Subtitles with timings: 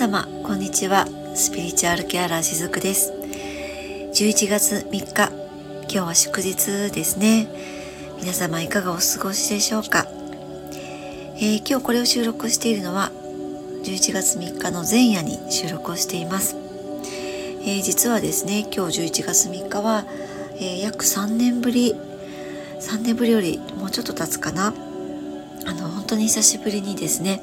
[0.00, 1.06] 様こんにちは。
[1.34, 3.12] スピリチュアルケアラーしずくです。
[4.14, 5.28] 11月3日
[5.82, 7.46] 今日は祝日ですね。
[8.18, 10.06] 皆様いかがお過ごしでしょうか、
[11.36, 13.12] えー、今日これを収録しているのは
[13.84, 20.06] 11月3日の前夜に収録をしています、えー、実はですね今日11月3日は、
[20.54, 21.92] えー、約3年ぶり
[22.80, 24.72] 3年ぶりよりもうちょっと経つかな。
[25.66, 27.42] あの本当に久しぶりにですね、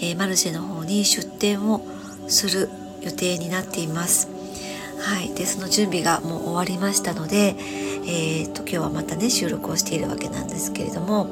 [0.00, 1.82] えー、マルシェの方に出店を
[2.28, 2.68] する
[3.02, 4.28] 予定になっています。
[5.00, 7.54] はい、でその準備がもう終わりましたので、
[8.06, 11.26] えーと、今日はまたね収録をしているわけなんですけれども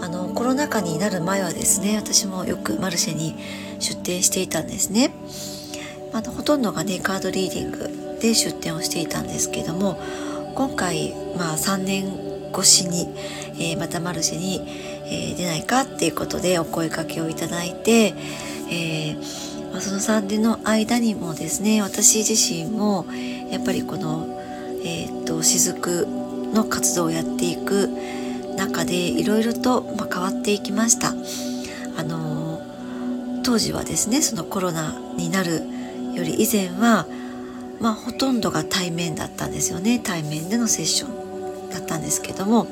[0.00, 3.36] あのコロナ禍になる前はですね私もよくマルシェに
[3.78, 5.12] 出店していたんですね。
[6.12, 10.00] あのほとんどがねカードリーディングで出店をしていたんですけども
[10.54, 13.08] 今回、まあ、3年越しに、
[13.54, 14.66] えー、またマルシェに、
[15.06, 18.14] えー、出ないかっていうことでお声かけをいただいて、
[18.70, 23.06] えー、まあ、その3年の間にもですね私自身も
[23.50, 24.26] やっぱりこの、
[24.84, 26.06] えーと、雫
[26.52, 27.88] の活動をやっていく
[28.56, 31.14] 中でいろいろと、まあ、変わっていきました。
[31.98, 32.62] あの
[33.42, 35.62] 当時はですねそのコロナになる
[36.14, 37.06] より以前は、
[37.80, 42.66] まあ、ほとんどが対面だったんですよね対面でのセッションだったんですけども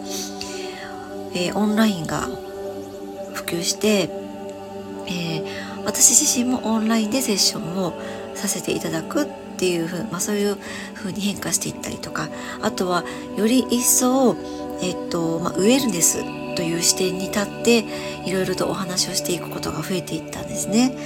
[1.35, 2.29] えー、オンラインが
[3.35, 4.09] 普及して、
[5.07, 7.93] えー、私自身もオンラインでセッションを
[8.35, 10.57] させていただくっていうふう、まあ、そういう
[10.95, 12.29] 風に変化していったりとか
[12.63, 13.05] あとは
[13.37, 14.37] より一層、
[14.83, 16.23] えっとまあ、ウェルネス
[16.55, 17.85] という視点に立って
[18.25, 20.97] いろいろとお話をしていくことが増えていったんですね。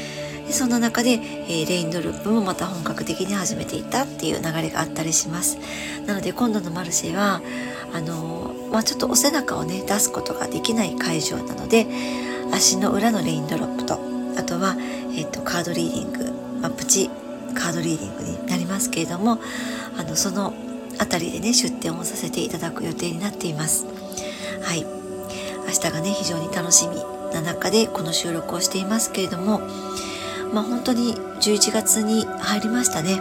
[0.46, 5.58] でそんな中で、えー、レインドループもまた本格的に始めていったっていう流れがあったりします。
[6.06, 7.42] なので今度のマルシェは
[7.92, 11.86] あのまあ、ちょっとお背中をね出すことができない会場なので
[12.52, 13.98] 足の裏のレインドロップと
[14.36, 14.76] あとは、
[15.16, 17.10] えーと、カードリーディング、まあ、プチ
[17.54, 19.38] カードリーディングになりますけれども
[19.96, 20.52] あのその
[20.98, 23.86] 辺りでね出店をさせていただく予定になっています。
[24.62, 24.84] はい
[25.66, 26.96] 明日がね非常に楽しみ
[27.32, 29.60] な中でこの収録をしていますけれども
[30.52, 33.20] まあ本当に11月に入りましたね。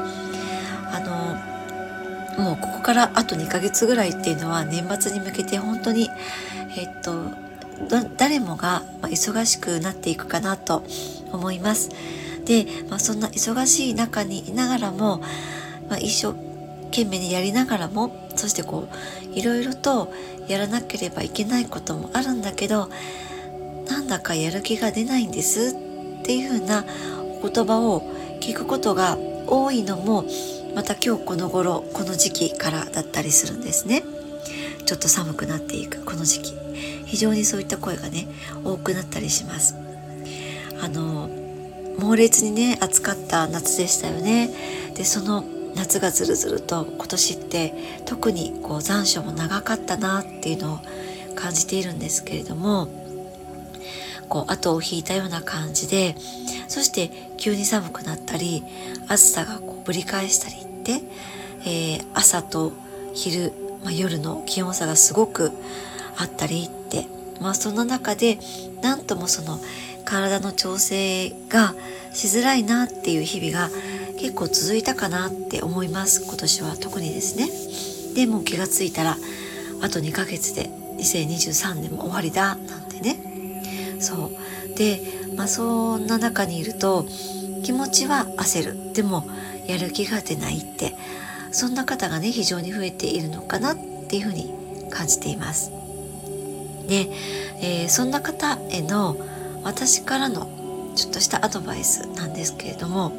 [2.37, 6.09] もうここからあと2ヶ月ぐらいっていうのは年末に向けて本当に
[6.77, 7.25] えっと
[8.17, 10.83] 誰もが忙しくなっていくかなと
[11.31, 11.89] 思います。
[12.45, 15.21] で、まあ、そんな忙しい中にいながらも、
[15.89, 16.33] まあ、一生
[16.85, 20.13] 懸命にやりながらもそしてこういろいろと
[20.47, 22.89] やらなければいけないこともあるんだけど
[23.89, 25.75] なんだかやる気が出ないんです
[26.21, 26.85] っていうふうな
[27.41, 28.01] 言葉を
[28.39, 30.25] 聞くことが多いのも
[30.77, 34.03] また今日この頃この時期からだったりするんですね。
[34.85, 36.53] ちょっと寒くなっていくこの時期。
[37.03, 38.27] 非常にそういった声がね
[38.63, 39.75] 多くなったりします。
[40.79, 41.31] あの
[41.97, 44.51] 猛烈にね暑かった夏でしたよね。
[44.93, 45.43] でその
[45.73, 47.73] 夏がずるずると今年って
[48.05, 50.79] 特にこう残暑も長かったなっていうのを
[51.33, 52.87] 感じているんですけれども
[54.29, 56.15] こう後を引いたような感じで
[56.67, 58.63] そして急に寒くなったり
[59.07, 62.73] 暑さがこうぶり返したり、えー、朝と
[63.13, 63.53] 昼、
[63.83, 65.51] まあ、夜の気温差がすごく
[66.17, 67.07] あったりって、
[67.41, 68.39] まあ、その中で
[68.81, 69.59] なんともその
[70.05, 71.75] 体の調整が
[72.13, 73.69] しづらいなっていう日々が
[74.17, 76.23] 結構続いたかなって思います。
[76.23, 77.49] 今年は特にですね。
[78.15, 79.17] でも気がついたら
[79.81, 83.99] あと2ヶ月で2023年も終わりだなんてね。
[83.99, 84.31] そ
[84.73, 84.75] う。
[84.75, 85.01] で
[85.35, 87.05] まあそんな中にいると
[87.63, 88.93] 気持ちは焦る。
[88.93, 89.27] でも
[89.67, 90.93] やる気が出ないって
[91.51, 94.53] そんな方がね非常に増えているのかなっていうふうに
[94.89, 95.71] 感じています。
[96.87, 97.09] で、
[97.61, 99.17] えー、そんな方への
[99.63, 100.49] 私からの
[100.95, 103.11] ちょっとしたアドバイスなんですけれども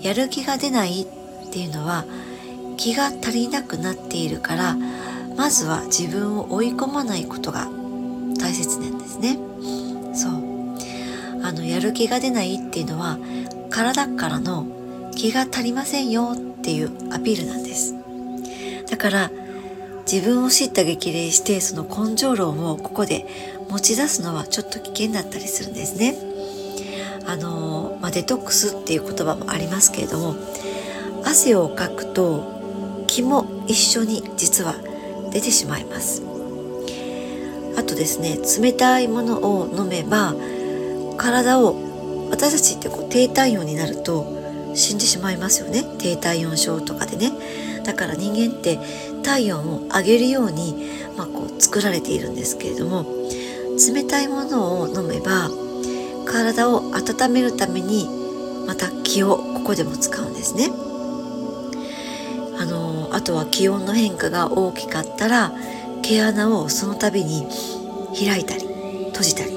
[0.00, 1.06] やる気が出ないっ
[1.52, 2.04] ていうのは
[2.76, 4.76] 気が足りなくなっているから
[5.36, 7.68] まずは自分を追い込まないことが
[8.38, 9.38] 大切なんですね。
[10.14, 10.52] そう
[11.44, 13.18] あのやる気が出ないっていうのは
[13.70, 14.66] 体からの
[15.22, 17.94] 気が足りませんよっていうアピールなんです。
[18.90, 19.30] だから
[20.04, 23.24] 自分を知った激励してその根性論をここで
[23.70, 26.16] 持ち出すのはちょっと危険だったりするんですね。
[27.24, 30.34] あの、まあ、デトックスっていう言葉もありますけれども
[31.24, 34.74] 汗をかくと気も一緒に実は
[35.30, 36.24] 出てしまいます。
[37.76, 40.34] あとですね冷たいものを飲めば
[41.16, 41.76] 体を
[42.28, 44.42] 私たちってこう低体温になると
[44.74, 45.84] 死んでしまいますよね。
[45.98, 47.32] 低体温症とかでね。
[47.84, 48.78] だから人間って
[49.22, 53.04] 体温を上げるように、まあ、こう作られているんですけれども
[53.94, 55.50] 冷たいものを飲めば
[56.24, 58.08] 体を温めるために
[58.66, 60.70] また気をここでも使うんですね。
[62.58, 65.52] あのあとは気温の変化が大きかったら
[66.02, 67.46] 毛穴をその度に
[68.16, 68.66] 開いたり
[69.06, 69.52] 閉じたり、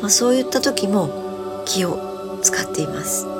[0.00, 3.35] まあ、そういった時も気を使っています。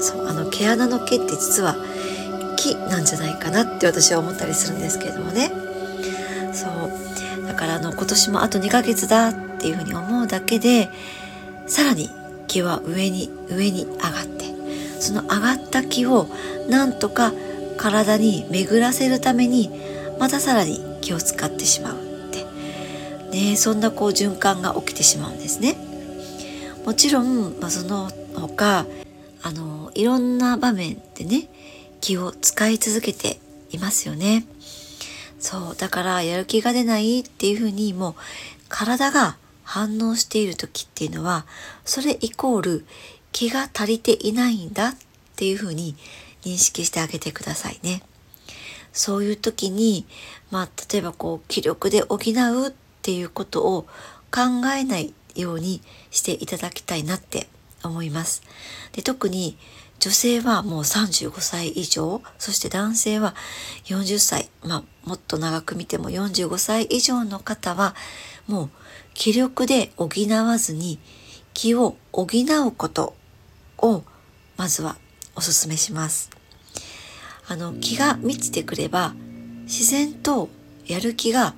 [0.00, 1.76] そうあの毛穴の毛って実は
[2.56, 5.50] 木なんじゃないかなって私は思ったりするんですけれどもね。
[6.52, 7.46] そう。
[7.46, 10.90] だからあの今年もあと2ヶ月だっていうふうに思うだけで
[11.66, 12.10] さらに
[12.46, 14.44] 気は上に上に上がって
[15.00, 16.28] その上がった気を
[16.68, 17.32] なんとか
[17.76, 19.70] 体に巡らせるために
[20.18, 21.96] またさらに気を使ってしまうっ
[22.30, 22.46] て。
[23.30, 25.76] ねそんなこう循環が起きてしまうんですね。
[26.84, 28.86] もちろん、まあ、その他
[29.42, 31.48] あのいろんな場面でね
[32.00, 33.38] 気を使い続けて
[33.70, 34.46] いますよね。
[35.38, 38.14] そうだからやる気が出ないっていうふうにもう
[38.68, 41.46] 体が反応している時っていうのは
[41.84, 42.86] それイコール
[43.32, 44.94] 気が足りていないんだっ
[45.36, 45.94] ていうふうに
[46.42, 48.02] 認識してあげてくださいね。
[48.92, 50.06] そういう時に、
[50.50, 53.82] まあ、例えばこう気力で補うっていうことを
[54.34, 57.46] 考えないようにしていただきたいなって
[57.82, 58.42] 思います。
[58.92, 59.56] で特に
[60.00, 63.34] 女性はもう35歳以上そして男性は
[63.86, 67.96] 40歳、まあ、もっと長く見ても45歳以上の方は
[68.46, 68.70] もう
[69.14, 71.00] 気力で補わずに
[71.52, 73.14] 気を補うこと
[73.78, 74.04] を
[74.56, 74.96] まずは
[75.34, 76.30] お勧めします。
[77.48, 79.14] あの気が満ちてくれば
[79.62, 80.48] 自然と
[80.86, 81.54] やる気が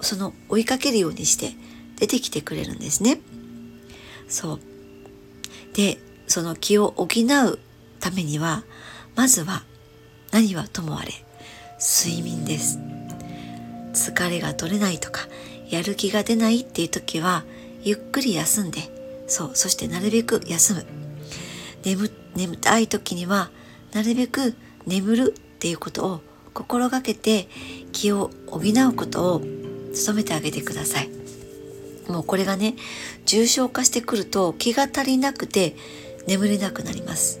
[0.00, 1.52] その追いかけるようにして
[1.96, 3.20] 出てきてくれるんですね。
[4.28, 4.60] そう。
[5.74, 7.58] で、その気を補う
[8.00, 8.64] ためには、
[9.16, 9.64] まずは
[10.32, 11.12] 何はともあれ、
[11.78, 12.78] 睡眠です。
[13.92, 15.26] 疲れが取れないとか、
[15.70, 17.44] やる気が出ないっていう時は、
[17.82, 18.80] ゆっくり休んで、
[19.26, 20.86] そう、そしてなるべく休む。
[21.84, 23.50] 眠、眠たい時には、
[23.92, 24.54] なるべく
[24.86, 26.20] 眠るっていうことを
[26.54, 27.48] 心がけて
[27.92, 29.42] 気を補うことを
[30.06, 31.17] 努めてあげてください。
[32.08, 32.74] もうこれがね、
[33.26, 35.76] 重症化してくると気が足りなくて
[36.26, 37.40] 眠れなくなります。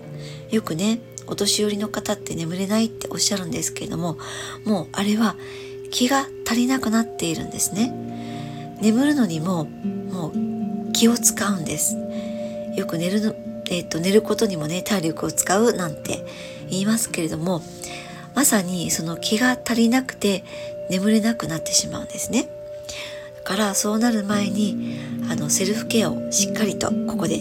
[0.50, 4.18] よくね、お年寄りの方って眠れないっておっしゃるんですけれども、
[4.64, 5.36] もうあれは
[5.90, 7.92] 気が足りなくなっているんですね。
[8.80, 11.96] 眠るのにももう気を使うんです。
[12.76, 13.34] よく寝るの、
[13.70, 16.24] えっ、と、寝ることにもね、体力を使うなんて
[16.70, 17.62] 言いますけれども
[18.34, 20.44] まさにその気が足りなくて
[20.90, 22.48] 眠れなくなってしまうんですね。
[23.48, 24.98] からそうなる前に
[25.30, 27.38] あのセルフケアをしっかりとここで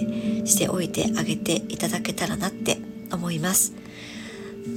[0.47, 2.77] しておいてあげていただけたらなって
[3.11, 3.73] 思います。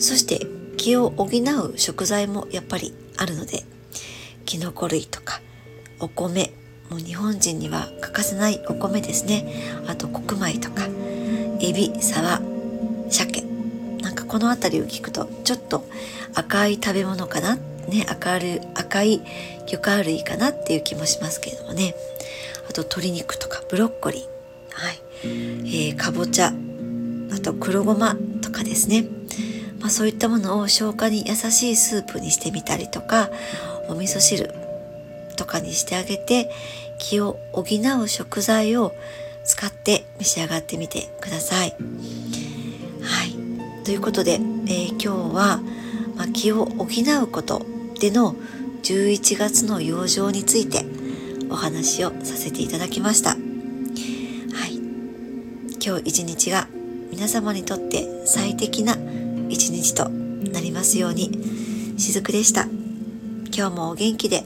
[0.00, 0.44] そして
[0.76, 3.62] 気を補う食材もやっぱりあるので
[4.44, 5.40] きのこ類とか
[6.00, 6.52] お米。
[6.90, 9.46] もう日本人には欠かせないお米ですね。
[9.86, 10.88] あと黒米とか
[11.60, 12.42] エビサバ
[13.08, 13.44] 鮭。
[14.02, 15.84] なんかこの辺りを聞くとちょっと
[16.34, 17.56] 赤い食べ物かな
[17.90, 19.22] ね赤る赤い
[19.66, 21.94] 魚介類かなっていう気もしますけれどもね。
[22.68, 24.22] あと鶏肉とかブロッコリー。
[24.72, 26.52] はい、えー、かぼちゃ。
[27.32, 29.04] あと黒ごまとかですね。
[29.80, 33.30] まあ、そういったものを消化に優しいスープにしてみたりとか
[33.88, 34.52] お味噌汁
[35.36, 36.50] とかにしてあげて
[36.98, 38.94] 気を補う食材を
[39.44, 41.74] 使って召し上がってみてください。
[43.90, 45.60] ということで、えー、今日は、
[46.14, 47.66] まあ、気を補うこと
[48.00, 48.34] での
[48.82, 50.86] 11月の養生について
[51.50, 53.30] お話をさせていただきました。
[53.30, 54.76] はい。
[55.84, 56.66] 今日一日が
[57.10, 58.96] 皆様にとって最適な
[59.50, 61.30] 一日となりますように、
[61.98, 62.66] しずくでした。
[63.54, 64.44] 今日もお元気で